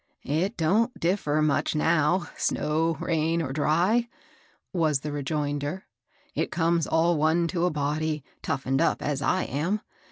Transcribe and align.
"It 0.23 0.57
don't 0.57 0.99
differ 0.99 1.43
much 1.43 1.75
now, 1.75 2.27
snow, 2.35 2.97
rain, 2.99 3.39
or 3.39 3.53
dry,'* 3.53 4.09
was 4.73 5.01
the 5.01 5.11
rejoinder. 5.11 5.85
^^It 6.35 6.49
comes 6.49 6.87
all 6.87 7.17
one 7.17 7.47
to 7.49 7.65
a 7.65 7.69
body, 7.69 8.23
toughened 8.41 8.81
up, 8.81 9.03
as 9.03 9.21
I 9.21 9.43
am. 9.43 9.81